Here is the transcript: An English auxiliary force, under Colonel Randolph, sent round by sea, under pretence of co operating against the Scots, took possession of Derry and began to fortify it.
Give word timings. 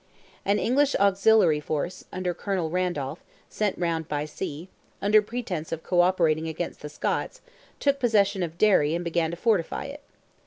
An 0.45 0.57
English 0.57 0.95
auxiliary 0.95 1.59
force, 1.59 2.05
under 2.11 2.33
Colonel 2.33 2.71
Randolph, 2.71 3.19
sent 3.49 3.77
round 3.77 4.07
by 4.07 4.25
sea, 4.25 4.67
under 4.99 5.21
pretence 5.21 5.71
of 5.71 5.83
co 5.83 6.01
operating 6.01 6.47
against 6.47 6.81
the 6.81 6.89
Scots, 6.89 7.39
took 7.79 7.99
possession 7.99 8.41
of 8.41 8.57
Derry 8.57 8.95
and 8.95 9.03
began 9.05 9.29
to 9.29 9.37
fortify 9.37 9.85
it. 9.85 10.01